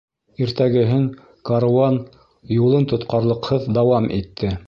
Иртәгеһен 0.43 1.03
каруан 1.49 1.99
юлын 2.55 2.89
тотҡарлыҡһыҙ 2.93 3.71
дауам 3.79 4.13
итте. 4.21 4.55